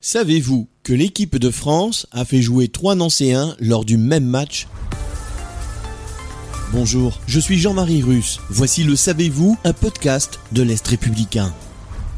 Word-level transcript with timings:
Savez-vous 0.00 0.68
que 0.84 0.92
l'équipe 0.92 1.38
de 1.38 1.50
France 1.50 2.06
a 2.12 2.24
fait 2.24 2.40
jouer 2.40 2.68
trois 2.68 2.94
Nancéens 2.94 3.56
lors 3.58 3.84
du 3.84 3.96
même 3.96 4.24
match? 4.24 4.68
Bonjour, 6.72 7.18
je 7.26 7.40
suis 7.40 7.58
Jean-Marie 7.58 8.02
Russe. 8.02 8.38
Voici 8.48 8.84
le 8.84 8.94
Savez-vous, 8.94 9.58
un 9.64 9.72
podcast 9.72 10.38
de 10.52 10.62
l'Est 10.62 10.86
républicain. 10.86 11.52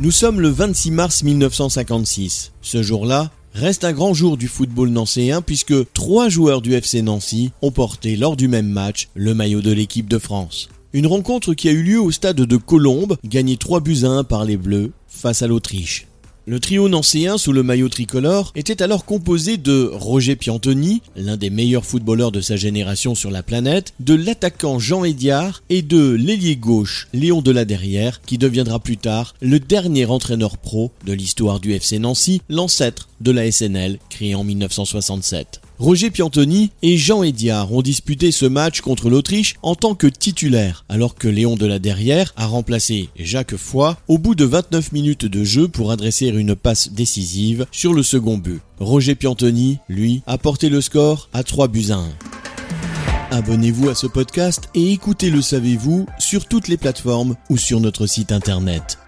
Nous 0.00 0.10
sommes 0.10 0.40
le 0.40 0.48
26 0.48 0.90
mars 0.90 1.22
1956. 1.22 2.52
Ce 2.62 2.82
jour-là 2.82 3.30
reste 3.52 3.84
un 3.84 3.92
grand 3.92 4.14
jour 4.14 4.38
du 4.38 4.48
football 4.48 4.88
nancéen 4.88 5.42
puisque 5.42 5.92
trois 5.92 6.30
joueurs 6.30 6.62
du 6.62 6.72
FC 6.72 7.02
Nancy 7.02 7.52
ont 7.60 7.72
porté 7.72 8.16
lors 8.16 8.36
du 8.36 8.48
même 8.48 8.68
match 8.68 9.08
le 9.14 9.34
maillot 9.34 9.60
de 9.60 9.72
l'équipe 9.72 10.08
de 10.08 10.18
France. 10.18 10.70
Une 10.94 11.06
rencontre 11.06 11.52
qui 11.52 11.68
a 11.68 11.72
eu 11.72 11.82
lieu 11.82 12.00
au 12.00 12.10
stade 12.10 12.36
de 12.36 12.56
Colombes, 12.56 13.18
gagnée 13.24 13.58
3 13.58 13.80
buts 13.80 14.04
à 14.04 14.08
1 14.08 14.24
par 14.24 14.46
les 14.46 14.56
Bleus 14.56 14.92
face 15.08 15.42
à 15.42 15.46
l'Autriche. 15.46 16.06
Le 16.48 16.60
trio 16.60 16.88
nancéen 16.88 17.38
sous 17.38 17.52
le 17.52 17.64
maillot 17.64 17.88
tricolore 17.88 18.52
était 18.54 18.80
alors 18.80 19.04
composé 19.04 19.56
de 19.56 19.90
Roger 19.92 20.36
Piantoni, 20.36 21.02
l'un 21.16 21.36
des 21.36 21.50
meilleurs 21.50 21.84
footballeurs 21.84 22.30
de 22.30 22.40
sa 22.40 22.54
génération 22.54 23.16
sur 23.16 23.32
la 23.32 23.42
planète, 23.42 23.94
de 23.98 24.14
l'attaquant 24.14 24.78
Jean 24.78 25.02
Hédiard 25.02 25.64
et 25.70 25.82
de 25.82 26.12
l'ailier 26.12 26.54
gauche 26.54 27.08
Léon 27.12 27.42
Deladerrière 27.42 28.20
qui 28.20 28.38
deviendra 28.38 28.78
plus 28.78 28.96
tard 28.96 29.34
le 29.42 29.58
dernier 29.58 30.06
entraîneur 30.06 30.56
pro 30.56 30.92
de 31.04 31.14
l'histoire 31.14 31.58
du 31.58 31.72
FC 31.72 31.98
Nancy, 31.98 32.40
l'ancêtre 32.48 33.08
de 33.20 33.32
la 33.32 33.50
SNL 33.50 33.98
créé 34.08 34.36
en 34.36 34.44
1967. 34.44 35.62
Roger 35.78 36.10
Piantoni 36.10 36.70
et 36.80 36.96
Jean 36.96 37.22
Hédiard 37.22 37.70
ont 37.70 37.82
disputé 37.82 38.32
ce 38.32 38.46
match 38.46 38.80
contre 38.80 39.10
l'Autriche 39.10 39.56
en 39.60 39.74
tant 39.74 39.94
que 39.94 40.06
titulaire, 40.06 40.86
alors 40.88 41.14
que 41.14 41.28
Léon 41.28 41.54
Deladerrière 41.56 42.32
a 42.36 42.46
remplacé 42.46 43.10
Jacques 43.16 43.56
Foy 43.56 43.94
au 44.08 44.16
bout 44.16 44.34
de 44.34 44.46
29 44.46 44.92
minutes 44.92 45.26
de 45.26 45.44
jeu 45.44 45.68
pour 45.68 45.90
adresser 45.90 46.28
une 46.28 46.56
passe 46.56 46.92
décisive 46.92 47.66
sur 47.72 47.92
le 47.92 48.02
second 48.02 48.38
but. 48.38 48.62
Roger 48.80 49.14
Piantoni, 49.14 49.78
lui, 49.90 50.22
a 50.26 50.38
porté 50.38 50.70
le 50.70 50.80
score 50.80 51.28
à 51.34 51.42
3 51.42 51.68
buts 51.68 51.90
à 51.90 51.96
1. 51.96 52.08
Abonnez-vous 53.32 53.90
à 53.90 53.94
ce 53.94 54.06
podcast 54.06 54.70
et 54.74 54.92
écoutez 54.92 55.28
Le 55.28 55.42
Savez-vous 55.42 56.06
sur 56.18 56.46
toutes 56.46 56.68
les 56.68 56.78
plateformes 56.78 57.36
ou 57.50 57.58
sur 57.58 57.80
notre 57.80 58.06
site 58.06 58.32
internet. 58.32 58.98